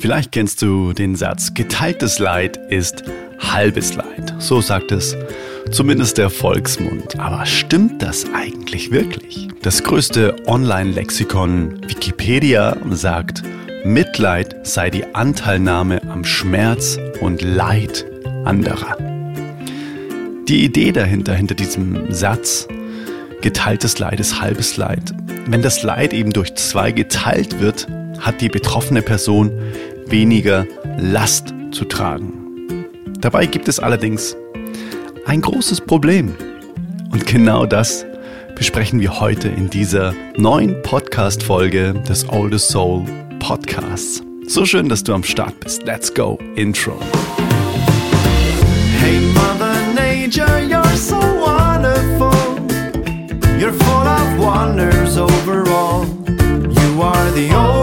[0.00, 3.04] Vielleicht kennst du den Satz, geteiltes Leid ist
[3.38, 4.34] halbes Leid.
[4.38, 5.14] So sagt es
[5.70, 7.20] zumindest der Volksmund.
[7.20, 9.48] Aber stimmt das eigentlich wirklich?
[9.60, 13.42] Das größte Online-Lexikon Wikipedia sagt,
[13.84, 18.06] Mitleid sei die Anteilnahme am Schmerz und Leid
[18.46, 18.96] anderer.
[20.48, 22.66] Die Idee dahinter, hinter diesem Satz,
[23.42, 25.12] geteiltes Leid ist halbes Leid.
[25.46, 27.86] Wenn das Leid eben durch zwei geteilt wird,
[28.20, 29.50] hat die betroffene Person
[30.06, 30.66] weniger
[30.98, 32.86] Last zu tragen.
[33.20, 34.36] Dabei gibt es allerdings
[35.26, 36.34] ein großes Problem.
[37.12, 38.04] Und genau das
[38.56, 43.04] besprechen wir heute in dieser neuen Podcast-Folge des Oldest Soul
[43.38, 44.22] Podcasts.
[44.46, 45.84] So schön, dass du am Start bist.
[45.84, 46.98] Let's go, Intro.
[49.00, 52.32] Hey Mother Nature, you're so wonderful.
[53.58, 56.04] You're full of wonders overall.
[56.26, 57.79] You are the soul.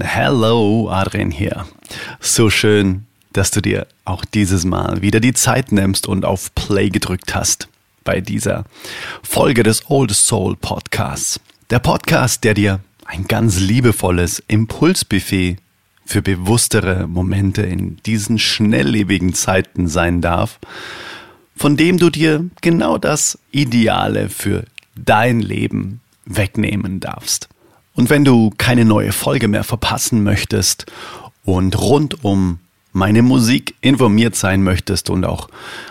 [0.00, 1.66] Hello, Adrian hier.
[2.18, 6.88] So schön, dass du dir auch dieses Mal wieder die Zeit nimmst und auf Play
[6.88, 7.68] gedrückt hast
[8.02, 8.64] bei dieser
[9.22, 11.38] Folge des Oldest Soul Podcasts.
[11.70, 15.58] Der Podcast, der dir ein ganz liebevolles Impulsbuffet
[16.04, 20.58] für bewusstere Momente in diesen schnelllebigen Zeiten sein darf,
[21.54, 24.64] von dem du dir genau das Ideale für
[24.96, 27.48] dein Leben wegnehmen darfst.
[27.94, 30.86] Und wenn du keine neue Folge mehr verpassen möchtest
[31.44, 32.58] und rund um
[32.92, 35.48] meine Musik informiert sein möchtest und auch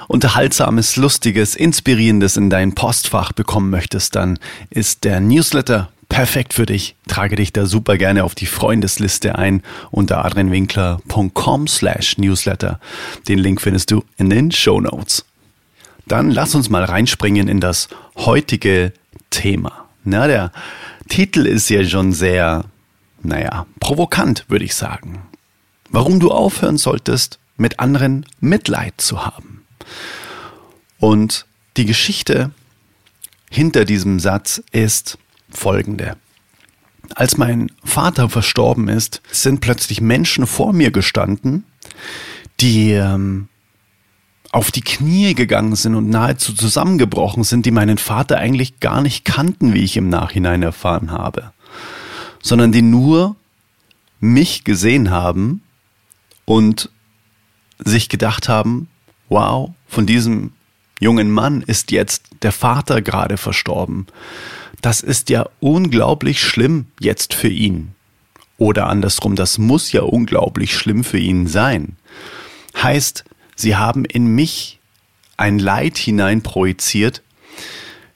[0.08, 6.96] unterhaltsames, lustiges, inspirierendes in dein Postfach bekommen möchtest, dann ist der Newsletter perfekt für dich.
[7.08, 12.80] Trage dich da super gerne auf die Freundesliste ein unter adrianwinkler.com slash newsletter.
[13.28, 15.26] Den Link findest du in den Show Notes.
[16.08, 18.94] Dann lass uns mal reinspringen in das heutige
[19.30, 19.86] Thema.
[20.06, 20.52] Na, der
[21.09, 22.66] Titel ist ja schon sehr,
[23.22, 25.22] naja, provokant, würde ich sagen.
[25.90, 29.64] Warum du aufhören solltest, mit anderen Mitleid zu haben.
[31.00, 31.46] Und
[31.78, 32.52] die Geschichte
[33.50, 35.18] hinter diesem Satz ist
[35.50, 36.18] folgende.
[37.16, 41.66] Als mein Vater verstorben ist, sind plötzlich Menschen vor mir gestanden,
[42.59, 43.50] die ähm,
[44.53, 49.25] auf die Knie gegangen sind und nahezu zusammengebrochen sind, die meinen Vater eigentlich gar nicht
[49.25, 51.52] kannten, wie ich im Nachhinein erfahren habe,
[52.41, 53.36] sondern die nur
[54.19, 55.64] mich gesehen haben
[56.46, 56.91] und
[57.80, 58.90] sich gedacht haben,
[59.28, 60.52] wow, von diesem
[61.00, 64.06] jungen Mann ist jetzt der Vater gerade verstorben.
[64.81, 67.96] Das ist ja unglaublich schlimm jetzt für ihn.
[68.59, 71.97] Oder andersrum, das muss ja unglaublich schlimm für ihn sein.
[72.75, 73.25] Heißt,
[73.56, 74.80] Sie haben in mich
[75.38, 77.22] ein Leid hinein projiziert,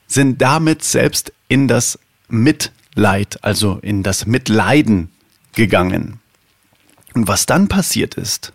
[0.07, 1.99] sind damit selbst in das
[2.29, 5.11] Mitleid, also in das Mitleiden
[5.53, 6.19] gegangen.
[7.13, 8.53] Und was dann passiert ist,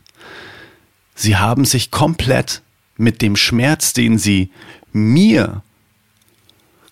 [1.14, 2.62] sie haben sich komplett
[2.96, 4.50] mit dem Schmerz, den sie
[4.92, 5.62] mir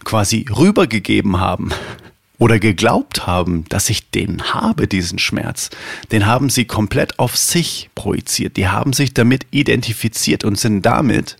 [0.05, 1.71] quasi rübergegeben haben,
[2.41, 5.69] oder geglaubt haben, dass ich den habe, diesen Schmerz,
[6.11, 8.57] den haben sie komplett auf sich projiziert.
[8.57, 11.37] Die haben sich damit identifiziert und sind damit,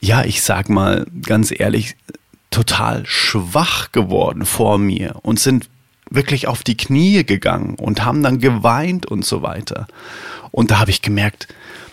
[0.00, 1.94] ja, ich sag mal ganz ehrlich,
[2.50, 5.70] total schwach geworden vor mir und sind
[6.10, 9.86] wirklich auf die Knie gegangen und haben dann geweint und so weiter.
[10.50, 11.46] Und da habe ich gemerkt,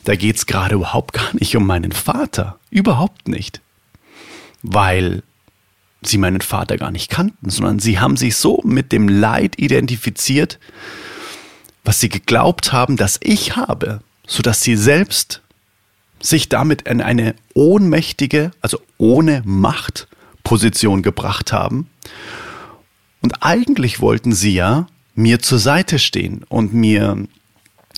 [0.04, 2.58] da geht's gerade überhaupt gar nicht um meinen Vater.
[2.72, 3.62] Überhaupt nicht.
[4.64, 5.22] Weil
[6.02, 10.60] sie meinen Vater gar nicht kannten, sondern sie haben sich so mit dem Leid identifiziert,
[11.84, 15.42] was sie geglaubt haben, dass ich habe, sodass sie selbst
[16.22, 21.90] sich damit in eine ohnmächtige, also ohne Machtposition gebracht haben.
[23.22, 27.28] Und eigentlich wollten sie ja mir zur Seite stehen und mir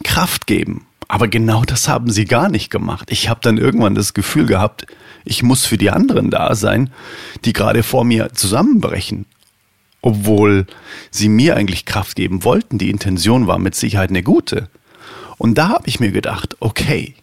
[0.04, 0.88] Kraft geben.
[1.08, 3.12] Aber genau das haben sie gar nicht gemacht.
[3.12, 4.88] Ich habe dann irgendwann das Gefühl gehabt,
[5.24, 6.92] ich muss für die anderen da sein,
[7.46, 9.26] die gerade vor mir zusammenbrechen.
[10.02, 10.66] Obwohl
[11.12, 12.80] sie mir eigentlich Kraft geben wollten.
[12.80, 14.70] Die Intention war mit Sicherheit eine gute.
[15.38, 17.16] Und da habe ich mir gedacht, okay,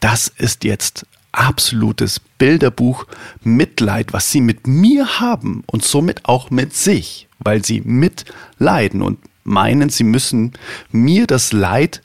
[0.00, 3.06] das ist jetzt absolutes Bilderbuch
[3.42, 9.18] Mitleid, was sie mit mir haben und somit auch mit sich, weil sie mitleiden und
[9.44, 10.52] meinen, sie müssen
[10.90, 12.02] mir das Leid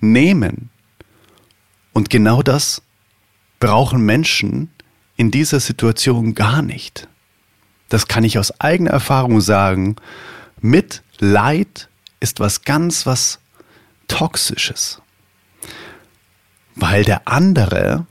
[0.00, 0.70] nehmen.
[1.92, 2.82] Und genau das
[3.60, 4.70] brauchen Menschen
[5.18, 7.08] in dieser Situation gar nicht.
[7.90, 9.96] Das kann ich aus eigener Erfahrung sagen.
[10.60, 11.88] Mitleid
[12.20, 13.40] ist was ganz was
[14.06, 15.02] Toxisches.
[16.74, 18.06] Weil der andere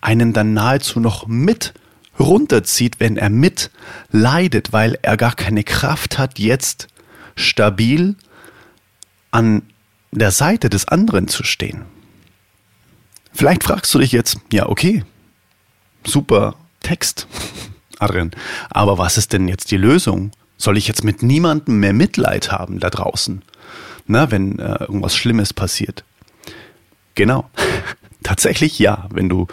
[0.00, 1.74] einen dann nahezu noch mit
[2.18, 6.86] runterzieht, wenn er mitleidet, weil er gar keine Kraft hat, jetzt
[7.34, 8.14] stabil
[9.30, 9.62] an
[10.12, 11.86] der Seite des anderen zu stehen.
[13.32, 15.04] Vielleicht fragst du dich jetzt, ja, okay,
[16.06, 17.26] super Text,
[17.98, 18.30] Adrian,
[18.70, 20.32] aber was ist denn jetzt die Lösung?
[20.58, 23.42] Soll ich jetzt mit niemandem mehr Mitleid haben da draußen,
[24.06, 26.04] na, wenn äh, irgendwas Schlimmes passiert?
[27.14, 27.50] Genau,
[28.22, 29.08] tatsächlich ja.
[29.10, 29.46] Wenn du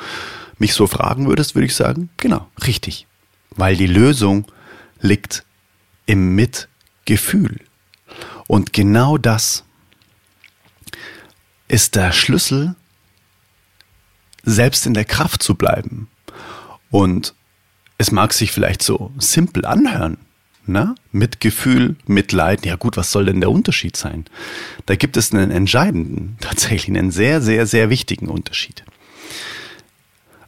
[0.59, 3.07] mich so fragen würdest, würde ich sagen, genau, richtig.
[3.51, 4.45] Weil die Lösung
[5.01, 5.43] liegt
[6.05, 7.59] im Mitgefühl.
[8.47, 9.63] Und genau das
[11.67, 12.75] ist der Schlüssel,
[14.43, 16.09] selbst in der Kraft zu bleiben.
[16.93, 17.33] Und
[17.97, 20.19] es mag sich vielleicht so simpel anhören,
[20.67, 20.93] na?
[21.11, 24.25] Mitgefühl, Mitleid, ja gut, was soll denn der Unterschied sein?
[24.85, 28.83] Da gibt es einen entscheidenden, tatsächlich einen sehr, sehr, sehr wichtigen Unterschied.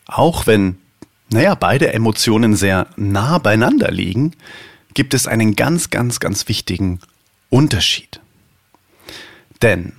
[0.06, 0.77] Auch wenn,
[1.31, 4.33] naja, beide Emotionen sehr nah beieinander liegen,
[4.94, 7.00] gibt es einen ganz, ganz, ganz wichtigen
[7.50, 8.21] Unterschied.
[9.63, 9.94] Denn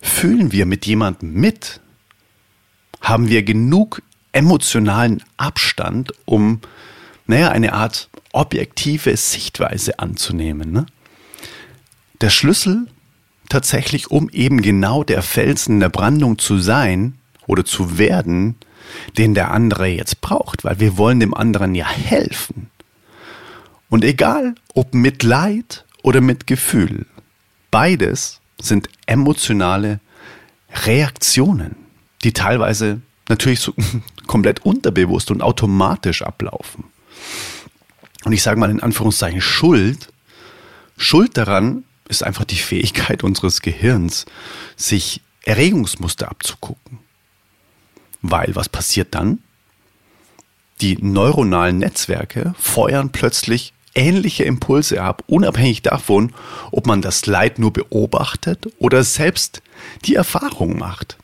[0.00, 1.80] fühlen wir mit jemandem mit,
[3.00, 4.00] haben wir genug
[4.32, 6.60] emotionalen Abstand, um,
[7.26, 10.72] naja, eine Art objektive Sichtweise anzunehmen.
[10.72, 10.86] Ne?
[12.20, 12.86] Der Schlüssel
[13.48, 17.14] tatsächlich, um eben genau der Felsen in der Brandung zu sein
[17.46, 18.56] oder zu werden,
[19.18, 22.70] den der andere jetzt braucht, weil wir wollen dem anderen ja helfen.
[23.88, 27.06] Und egal, ob mit Leid oder mit Gefühl,
[27.70, 30.00] beides sind emotionale
[30.86, 31.74] Reaktionen,
[32.22, 33.74] die teilweise natürlich so
[34.30, 36.84] komplett unterbewusst und automatisch ablaufen.
[38.24, 40.12] Und ich sage mal in Anführungszeichen Schuld.
[40.96, 44.26] Schuld daran ist einfach die Fähigkeit unseres Gehirns,
[44.76, 47.00] sich Erregungsmuster abzugucken.
[48.22, 49.40] Weil was passiert dann?
[50.80, 56.32] Die neuronalen Netzwerke feuern plötzlich ähnliche Impulse ab, unabhängig davon,
[56.70, 59.60] ob man das Leid nur beobachtet oder selbst
[60.04, 61.18] die Erfahrung macht.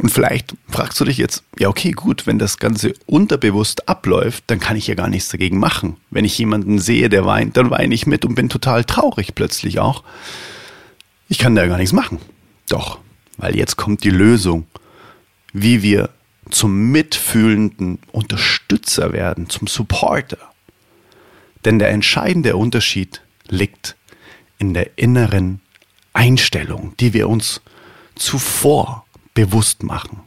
[0.00, 4.58] Und vielleicht fragst du dich jetzt, ja okay, gut, wenn das Ganze unterbewusst abläuft, dann
[4.58, 5.98] kann ich ja gar nichts dagegen machen.
[6.10, 9.78] Wenn ich jemanden sehe, der weint, dann weine ich mit und bin total traurig plötzlich
[9.78, 10.02] auch.
[11.28, 12.18] Ich kann da gar nichts machen.
[12.70, 12.98] Doch,
[13.36, 14.66] weil jetzt kommt die Lösung,
[15.52, 16.08] wie wir
[16.48, 20.38] zum mitfühlenden Unterstützer werden, zum Supporter.
[21.66, 23.96] Denn der entscheidende Unterschied liegt
[24.58, 25.60] in der inneren
[26.14, 27.60] Einstellung, die wir uns
[28.14, 29.04] zuvor
[29.34, 30.20] bewusst machen,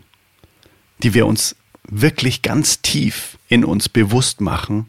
[1.01, 1.55] die wir uns
[1.87, 4.87] wirklich ganz tief in uns bewusst machen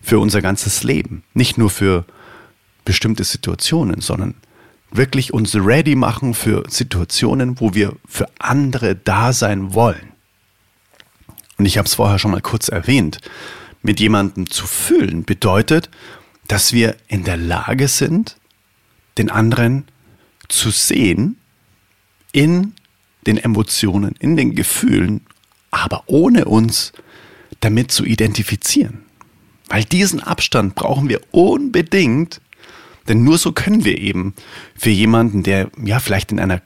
[0.00, 1.24] für unser ganzes Leben.
[1.34, 2.04] Nicht nur für
[2.84, 4.34] bestimmte Situationen, sondern
[4.90, 10.12] wirklich uns ready machen für Situationen, wo wir für andere da sein wollen.
[11.58, 13.20] Und ich habe es vorher schon mal kurz erwähnt.
[13.82, 15.90] Mit jemandem zu fühlen bedeutet,
[16.48, 18.36] dass wir in der Lage sind,
[19.18, 19.84] den anderen
[20.48, 21.38] zu sehen
[22.32, 22.74] in
[23.26, 25.22] den Emotionen, in den Gefühlen,
[25.70, 26.92] aber ohne uns
[27.60, 29.02] damit zu identifizieren.
[29.68, 32.40] Weil diesen Abstand brauchen wir unbedingt,
[33.08, 34.34] denn nur so können wir eben
[34.76, 36.62] für jemanden, der ja vielleicht in einer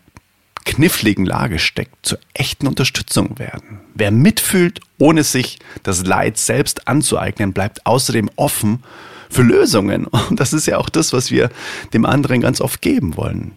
[0.64, 3.80] kniffligen Lage steckt, zur echten Unterstützung werden.
[3.94, 8.82] Wer mitfühlt, ohne sich das Leid selbst anzueignen, bleibt außerdem offen
[9.30, 10.06] für Lösungen.
[10.28, 11.50] Und das ist ja auch das, was wir
[11.92, 13.52] dem anderen ganz oft geben wollen.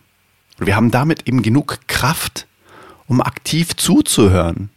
[0.59, 2.47] Und wir haben damit eben genug Kraft,
[3.07, 4.69] um aktiv zuzuhören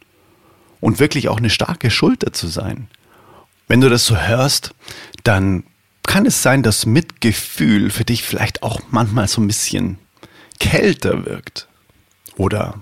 [0.79, 2.87] und wirklich auch eine starke Schulter zu sein.
[3.67, 4.73] Wenn du das so hörst,
[5.23, 5.63] dann
[6.03, 9.99] kann es sein, dass Mitgefühl für dich vielleicht auch manchmal so ein bisschen
[10.59, 11.67] kälter wirkt
[12.37, 12.81] oder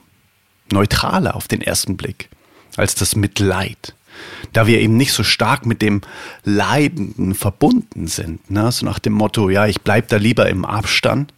[0.72, 2.30] neutraler auf den ersten Blick
[2.78, 3.96] als das Mitleid.
[4.54, 6.02] Da wir eben nicht so stark mit dem
[6.44, 8.50] Leidenden verbunden sind.
[8.50, 8.72] Ne?
[8.72, 11.34] So nach dem Motto, ja, ich bleib da lieber im Abstand.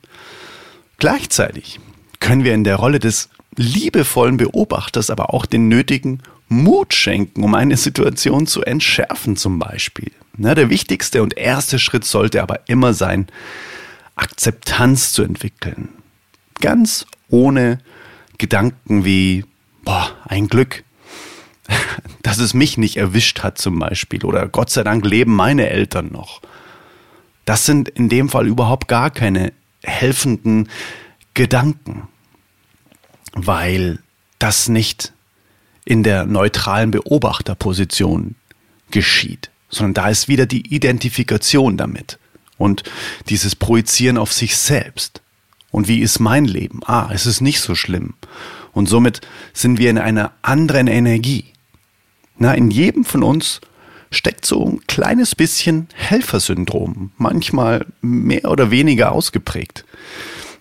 [1.00, 1.80] Gleichzeitig
[2.20, 7.56] können wir in der Rolle des liebevollen Beobachters aber auch den nötigen Mut schenken, um
[7.56, 10.12] eine Situation zu entschärfen zum Beispiel.
[10.38, 13.28] Na, der wichtigste und erste Schritt sollte aber immer sein,
[14.16, 15.90] Akzeptanz zu entwickeln.
[16.62, 17.80] Ganz ohne
[18.38, 19.46] Gedanken wie,
[19.84, 20.84] boah, ein Glück,
[22.24, 26.12] dass es mich nicht erwischt hat zum Beispiel oder Gott sei Dank leben meine Eltern
[26.12, 26.42] noch.
[27.46, 30.70] Das sind in dem Fall überhaupt gar keine helfenden
[31.38, 32.08] Gedanken
[33.46, 34.00] weil
[34.40, 35.14] das nicht
[35.86, 38.36] in der neutralen Beobachterposition
[38.92, 42.20] geschieht, sondern da ist wieder die Identifikation damit
[42.58, 42.84] und
[43.30, 45.22] dieses Projizieren auf sich selbst.
[45.72, 46.82] Und wie ist mein Leben?
[46.86, 48.16] Ah, es ist nicht so schlimm.
[48.72, 49.22] Und somit
[49.54, 51.46] sind wir in einer anderen Energie.
[52.38, 53.60] Na, in jedem von uns
[54.10, 59.84] steckt so ein kleines bisschen Helfersyndrom, manchmal mehr oder weniger ausgeprägt.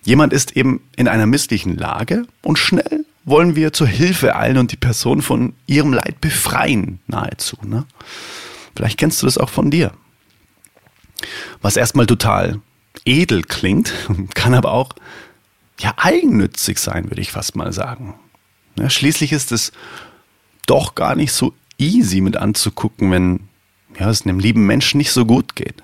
[0.07, 4.71] Jemand ist eben in einer misslichen Lage und schnell wollen wir zur Hilfe eilen und
[4.71, 7.57] die Person von ihrem Leid befreien, nahezu.
[7.61, 7.85] Ne?
[8.73, 9.91] Vielleicht kennst du das auch von dir.
[11.61, 12.61] Was erstmal total
[13.03, 13.93] edel klingt,
[14.33, 14.93] kann aber auch
[15.77, 18.15] ja eigennützig sein, würde ich fast mal sagen.
[18.79, 19.73] Ja, schließlich ist es
[20.67, 23.49] doch gar nicht so easy mit anzugucken, wenn
[23.99, 25.83] ja, es einem lieben Menschen nicht so gut geht.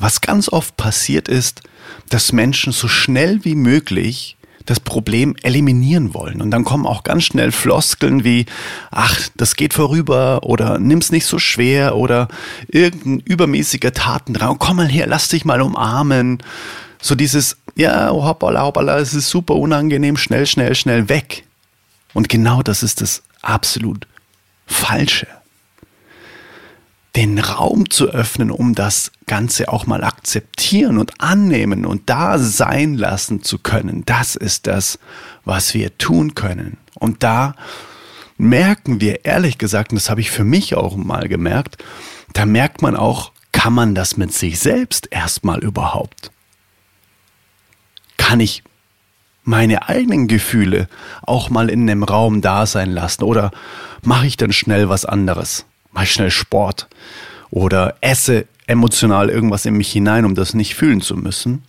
[0.00, 1.62] Was ganz oft passiert ist,
[2.08, 6.40] dass Menschen so schnell wie möglich das Problem eliminieren wollen.
[6.40, 8.46] Und dann kommen auch ganz schnell Floskeln wie,
[8.90, 12.28] ach, das geht vorüber oder nimm's nicht so schwer oder
[12.68, 14.58] irgendein übermäßiger Tatendrang.
[14.58, 16.38] Komm mal her, lass dich mal umarmen.
[17.02, 21.44] So dieses, ja, hoppala, hoppala, es ist super unangenehm, schnell, schnell, schnell weg.
[22.12, 24.06] Und genau das ist das absolut
[24.66, 25.26] Falsche.
[27.20, 32.94] Den Raum zu öffnen, um das Ganze auch mal akzeptieren und annehmen und da sein
[32.94, 34.98] lassen zu können, das ist das,
[35.44, 36.78] was wir tun können.
[36.94, 37.56] Und da
[38.38, 41.84] merken wir, ehrlich gesagt, und das habe ich für mich auch mal gemerkt,
[42.32, 46.30] da merkt man auch, kann man das mit sich selbst erstmal überhaupt?
[48.16, 48.62] Kann ich
[49.44, 50.88] meine eigenen Gefühle
[51.20, 53.24] auch mal in einem Raum da sein lassen?
[53.24, 53.50] Oder
[54.02, 55.66] mache ich dann schnell was anderes?
[56.02, 56.88] Ich schnell Sport?
[57.50, 61.62] Oder esse emotional irgendwas in mich hinein, um das nicht fühlen zu müssen?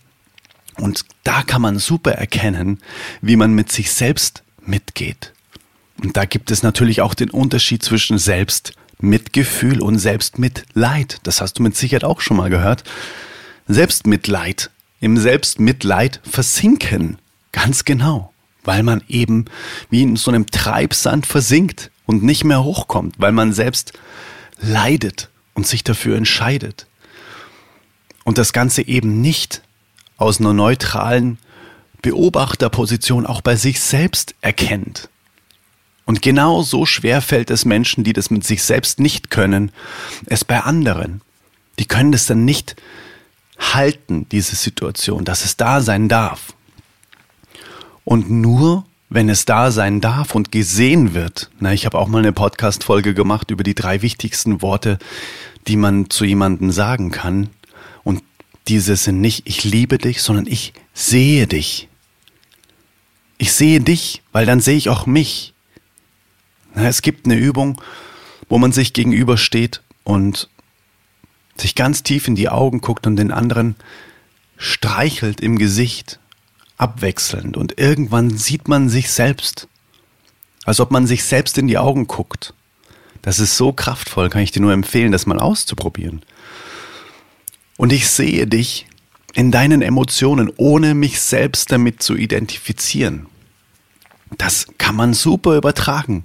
[0.78, 2.80] Und da kann man super erkennen,
[3.20, 5.32] wie man mit sich selbst mitgeht.
[6.02, 11.18] Und da gibt es natürlich auch den Unterschied zwischen Selbstmitgefühl und Selbstmitleid.
[11.24, 12.84] Das hast du mit Sicherheit auch schon mal gehört.
[13.68, 14.70] Selbstmitleid.
[15.00, 17.18] Im Selbstmitleid versinken
[17.52, 18.32] Ganz genau,
[18.64, 19.44] weil man eben
[19.90, 23.92] wie in so einem Treibsand versinkt und nicht mehr hochkommt, weil man selbst
[24.60, 26.86] leidet und sich dafür entscheidet.
[28.24, 29.62] Und das Ganze eben nicht
[30.16, 31.38] aus einer neutralen
[32.02, 35.08] Beobachterposition auch bei sich selbst erkennt.
[36.04, 39.70] Und genau so schwer fällt es Menschen, die das mit sich selbst nicht können,
[40.26, 41.20] es bei anderen.
[41.78, 42.76] Die können das dann nicht
[43.58, 46.54] halten, diese Situation, dass es da sein darf.
[48.04, 51.50] Und nur wenn es da sein darf und gesehen wird.
[51.60, 54.98] Na, ich habe auch mal eine Podcast-Folge gemacht über die drei wichtigsten Worte,
[55.68, 57.50] die man zu jemandem sagen kann.
[58.04, 58.22] Und
[58.68, 61.88] diese sind nicht ich liebe dich, sondern ich sehe dich.
[63.36, 65.52] Ich sehe dich, weil dann sehe ich auch mich.
[66.74, 67.82] Na, es gibt eine Übung,
[68.48, 70.48] wo man sich gegenübersteht und
[71.58, 73.76] sich ganz tief in die Augen guckt und den anderen
[74.56, 76.18] streichelt im Gesicht
[76.82, 79.68] abwechselnd und irgendwann sieht man sich selbst,
[80.64, 82.54] als ob man sich selbst in die Augen guckt.
[83.22, 86.22] Das ist so kraftvoll, kann ich dir nur empfehlen, das mal auszuprobieren.
[87.76, 88.88] Und ich sehe dich
[89.32, 93.26] in deinen Emotionen, ohne mich selbst damit zu identifizieren.
[94.38, 96.24] Das kann man super übertragen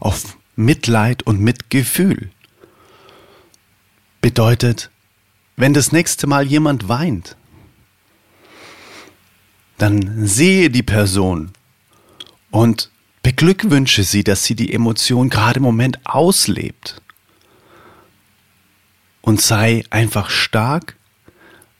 [0.00, 2.30] auf Mitleid und Mitgefühl.
[4.20, 4.90] Bedeutet,
[5.56, 7.37] wenn das nächste Mal jemand weint,
[9.78, 11.52] dann sehe die Person
[12.50, 12.90] und
[13.22, 17.00] beglückwünsche sie, dass sie die Emotion gerade im Moment auslebt.
[19.20, 20.96] Und sei einfach stark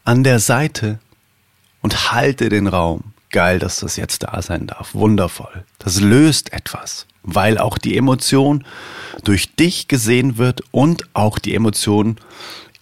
[0.05, 0.99] an der Seite
[1.81, 3.15] und halte den Raum.
[3.31, 4.95] Geil, dass das jetzt da sein darf.
[4.95, 5.65] Wundervoll.
[5.79, 8.65] Das löst etwas, weil auch die Emotion
[9.25, 12.17] durch dich gesehen wird und auch die Emotion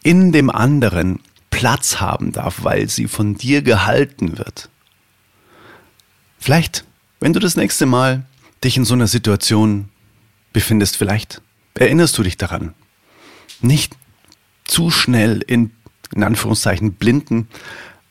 [0.02, 1.20] in dem anderen
[1.50, 4.68] Platz haben darf, weil sie von dir gehalten wird.
[6.46, 6.84] Vielleicht,
[7.18, 8.24] wenn du das nächste Mal
[8.62, 9.88] dich in so einer Situation
[10.52, 11.42] befindest, vielleicht
[11.74, 12.72] erinnerst du dich daran.
[13.62, 13.96] Nicht
[14.64, 15.72] zu schnell in,
[16.14, 17.48] in Anführungszeichen, blinden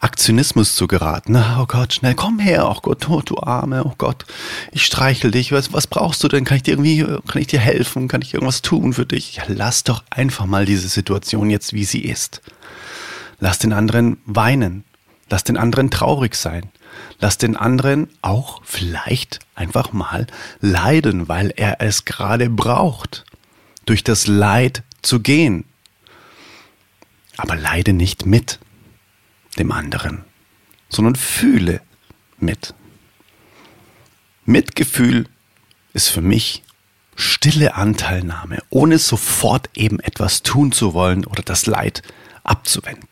[0.01, 1.37] Aktionismus zu geraten.
[1.37, 4.25] Oh Gott, schnell, komm her, oh Gott, oh, du Arme, oh Gott,
[4.73, 6.43] ich streichel dich, was, was brauchst du denn?
[6.43, 8.09] Kann ich dir irgendwie, kann ich dir helfen?
[8.09, 9.37] Kann ich irgendwas tun für dich?
[9.37, 12.41] Ja, lass doch einfach mal diese Situation jetzt, wie sie ist.
[13.39, 14.83] Lass den anderen weinen.
[15.29, 16.69] Lass den anderen traurig sein.
[17.19, 20.27] Lass den anderen auch vielleicht einfach mal
[20.59, 23.25] leiden, weil er es gerade braucht,
[23.85, 25.65] durch das Leid zu gehen.
[27.37, 28.59] Aber leide nicht mit
[29.57, 30.23] dem anderen,
[30.89, 31.81] sondern fühle
[32.37, 32.73] mit.
[34.45, 35.27] Mitgefühl
[35.93, 36.63] ist für mich
[37.15, 42.01] stille Anteilnahme, ohne sofort eben etwas tun zu wollen oder das Leid
[42.43, 43.07] abzuwenden.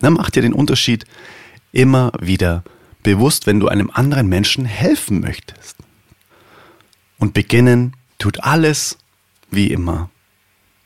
[0.00, 1.04] Dann macht ihr den Unterschied
[1.72, 2.64] immer wieder
[3.06, 5.76] bewusst, wenn du einem anderen Menschen helfen möchtest.
[7.18, 8.98] Und beginnen tut alles
[9.48, 10.10] wie immer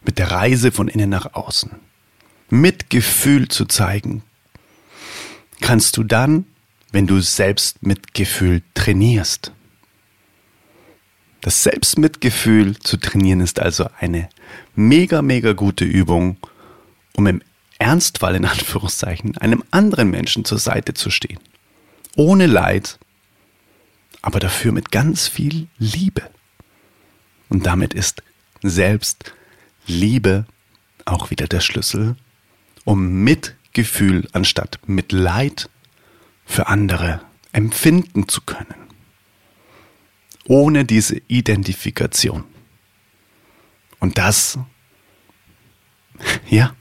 [0.03, 1.71] mit der Reise von innen nach außen,
[2.51, 4.23] Mitgefühl zu zeigen,
[5.63, 6.45] kannst du dann,
[6.93, 9.53] wenn du Selbstmitgefühl trainierst.
[11.41, 14.29] Das Selbstmitgefühl zu trainieren ist also eine
[14.75, 16.37] mega, mega gute Übung,
[17.17, 17.41] um im
[17.79, 21.41] Ernstfall in Anführungszeichen einem anderen Menschen zur Seite zu stehen.
[22.17, 22.99] Ohne Leid,
[24.23, 26.29] aber dafür mit ganz viel Liebe.
[27.49, 28.23] Und damit ist
[28.63, 30.47] Selbstliebe
[31.05, 32.17] auch wieder der Schlüssel,
[32.85, 35.71] um Mitgefühl anstatt Mitleid
[36.45, 37.21] für andere
[37.53, 38.75] empfinden zu können.
[40.47, 42.45] Ohne diese Identifikation.
[44.01, 44.59] Und das,
[46.49, 46.75] ja,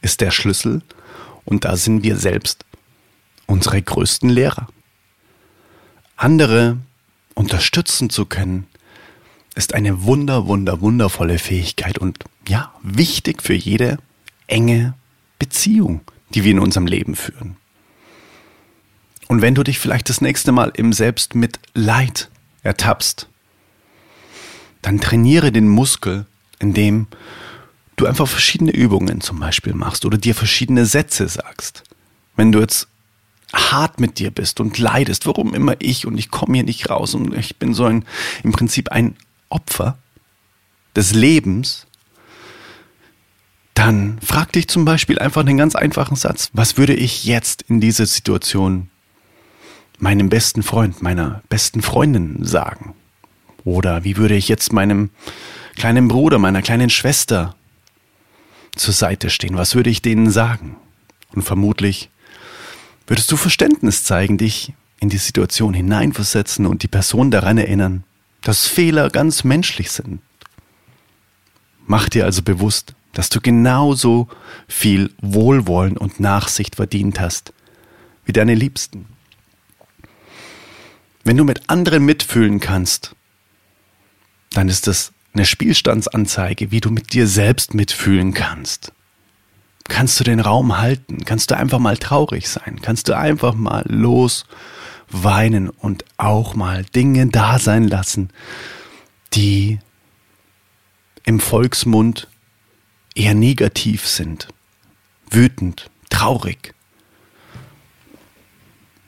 [0.00, 0.82] ist der Schlüssel
[1.44, 2.64] und da sind wir selbst
[3.48, 4.68] unsere größten Lehrer.
[6.16, 6.78] Andere
[7.34, 8.66] unterstützen zu können,
[9.56, 13.98] ist eine wunder, wunder, wundervolle Fähigkeit und ja, wichtig für jede
[14.46, 14.94] enge
[15.40, 16.02] Beziehung,
[16.34, 17.56] die wir in unserem Leben führen.
[19.26, 22.30] Und wenn du dich vielleicht das nächste Mal im Selbstmitleid
[22.62, 23.28] ertappst,
[24.82, 26.26] dann trainiere den Muskel,
[26.58, 27.08] indem
[27.96, 31.82] du einfach verschiedene Übungen zum Beispiel machst oder dir verschiedene Sätze sagst.
[32.36, 32.88] Wenn du jetzt
[33.52, 37.14] hart mit dir bist und leidest, warum immer ich und ich komme hier nicht raus
[37.14, 38.04] und ich bin so ein,
[38.42, 39.16] im Prinzip ein
[39.48, 39.98] Opfer
[40.94, 41.86] des Lebens,
[43.74, 46.50] dann frag dich zum Beispiel einfach einen ganz einfachen Satz.
[46.52, 48.90] Was würde ich jetzt in dieser Situation
[49.98, 52.94] meinem besten Freund, meiner besten Freundin sagen?
[53.64, 55.10] Oder wie würde ich jetzt meinem
[55.76, 57.54] kleinen Bruder, meiner kleinen Schwester
[58.74, 59.56] zur Seite stehen?
[59.56, 60.76] Was würde ich denen sagen?
[61.34, 62.10] Und vermutlich
[63.08, 68.04] würdest du Verständnis zeigen, dich in die Situation hineinversetzen und die Person daran erinnern,
[68.42, 70.20] dass Fehler ganz menschlich sind.
[71.86, 74.28] Mach dir also bewusst, dass du genauso
[74.68, 77.52] viel Wohlwollen und Nachsicht verdient hast
[78.24, 79.06] wie deine Liebsten.
[81.24, 83.16] Wenn du mit anderen mitfühlen kannst,
[84.50, 88.92] dann ist das eine Spielstandsanzeige, wie du mit dir selbst mitfühlen kannst.
[89.88, 91.24] Kannst du den Raum halten?
[91.24, 92.80] Kannst du einfach mal traurig sein?
[92.82, 94.44] Kannst du einfach mal los
[95.10, 98.30] weinen und auch mal Dinge da sein lassen,
[99.34, 99.78] die
[101.24, 102.28] im Volksmund
[103.14, 104.48] eher negativ sind,
[105.30, 106.74] wütend, traurig.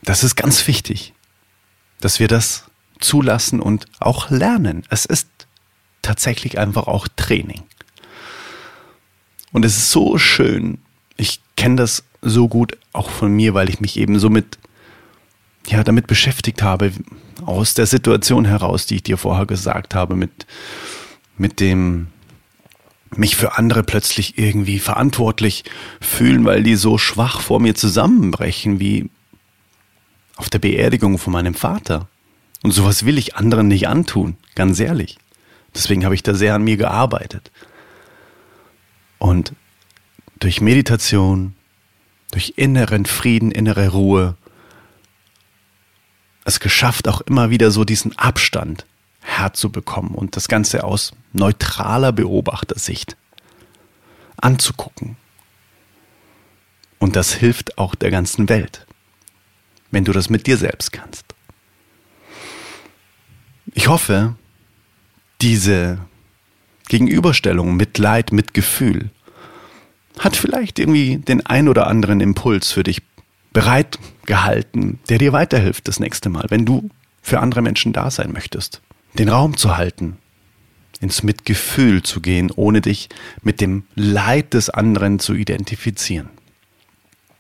[0.03, 1.15] Das ist ganz wichtig,
[2.01, 2.65] dass wir das
[3.01, 4.85] zulassen und auch lernen.
[4.91, 5.29] Es ist
[6.03, 7.63] tatsächlich einfach auch Training.
[9.53, 10.79] Und es ist so schön.
[11.17, 14.59] Ich kenne das so gut auch von mir, weil ich mich eben so mit,
[15.67, 16.93] ja, damit beschäftigt habe,
[17.45, 20.47] aus der Situation heraus, die ich dir vorher gesagt habe, mit,
[21.37, 22.09] mit dem,
[23.17, 25.65] mich für andere plötzlich irgendwie verantwortlich
[26.01, 29.11] fühlen, weil die so schwach vor mir zusammenbrechen, wie
[30.37, 32.09] auf der Beerdigung von meinem Vater.
[32.63, 35.19] Und sowas will ich anderen nicht antun, ganz ehrlich.
[35.75, 37.51] Deswegen habe ich da sehr an mir gearbeitet.
[39.21, 39.53] Und
[40.39, 41.55] durch Meditation,
[42.33, 44.35] durch inneren Frieden, innere Ruhe,
[46.45, 48.87] es geschafft, auch immer wieder so diesen Abstand
[49.21, 53.17] herzubekommen und das Ganze aus neutraler Beobachtersicht
[54.39, 55.17] anzugucken.
[56.99, 58.87] Und das hilft auch der ganzen Welt,
[59.91, 61.27] wenn du das mit dir selbst kannst.
[63.75, 64.35] Ich hoffe,
[65.43, 65.99] diese
[66.91, 69.11] Gegenüberstellung Mitleid mit Gefühl
[70.19, 73.01] hat vielleicht irgendwie den ein oder anderen Impuls für dich
[73.53, 76.91] bereit gehalten, der dir weiterhilft das nächste Mal, wenn du
[77.23, 78.83] für andere Menschen da sein möchtest.
[79.19, 80.19] Den Raum zu halten,
[81.01, 83.09] ins Mitgefühl zu gehen, ohne dich
[83.43, 86.29] mit dem Leid des anderen zu identifizieren.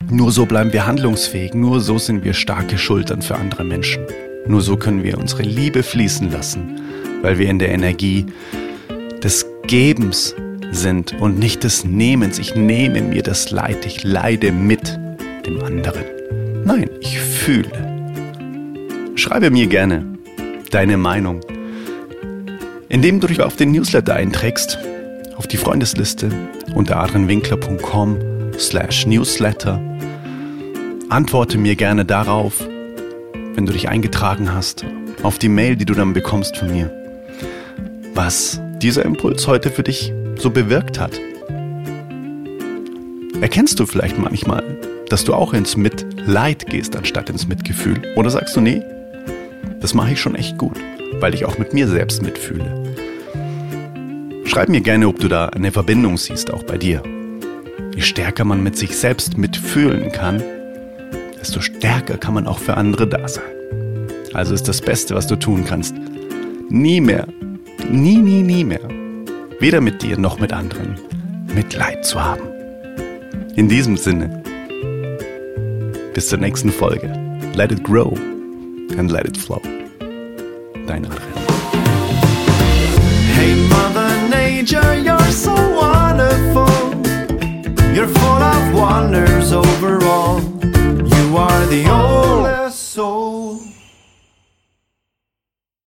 [0.08, 4.06] Nur so bleiben wir handlungsfähig, nur so sind wir starke Schultern für andere Menschen.
[4.46, 6.80] Nur so können wir unsere Liebe fließen lassen,
[7.20, 8.26] weil wir in der Energie
[9.22, 10.34] des Gebens
[10.70, 12.38] sind und nicht des Nehmens.
[12.38, 14.98] Ich nehme mir das Leid, ich leide mit
[15.46, 16.04] dem anderen.
[16.64, 17.70] Nein, ich fühle.
[19.14, 20.06] Schreibe mir gerne
[20.70, 21.40] deine Meinung,
[22.88, 24.78] indem du dich auf den Newsletter einträgst,
[25.36, 26.30] auf die Freundesliste
[26.74, 28.18] unter adrenwinkler.com
[28.58, 29.80] slash newsletter.
[31.08, 32.66] Antworte mir gerne darauf,
[33.54, 34.84] wenn du dich eingetragen hast,
[35.22, 36.90] auf die Mail, die du dann bekommst von mir,
[38.14, 41.20] was dieser Impuls heute für dich so bewirkt hat.
[43.40, 44.62] Erkennst du vielleicht manchmal,
[45.08, 48.00] dass du auch ins Mitleid gehst, anstatt ins Mitgefühl?
[48.16, 48.82] Oder sagst du, nee,
[49.80, 50.78] das mache ich schon echt gut,
[51.20, 52.94] weil ich auch mit mir selbst mitfühle?
[54.44, 57.02] Schreib mir gerne, ob du da eine Verbindung siehst, auch bei dir.
[57.94, 60.42] Je stärker man mit sich selbst mitfühlen kann,
[61.38, 63.44] desto stärker kann man auch für andere da sein.
[64.32, 65.94] Also ist das Beste, was du tun kannst,
[66.68, 67.26] nie mehr,
[67.90, 68.88] nie, nie, nie mehr,
[69.58, 70.96] weder mit dir noch mit anderen,
[71.54, 72.46] Mitleid zu haben.
[73.56, 74.42] In diesem Sinne,
[76.14, 77.12] bis zur nächsten Folge.
[77.54, 78.16] Let it grow
[78.96, 79.60] and let it flow.
[80.86, 81.20] Dein Adrian.
[83.34, 86.68] Hey Mother Nature, you're so wonderful.
[87.94, 90.40] You're full of wonders overall.
[90.62, 92.59] You are the only.